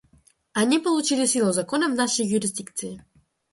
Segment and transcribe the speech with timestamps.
[0.53, 3.05] Они получили силу закона в нашей юрисдикции.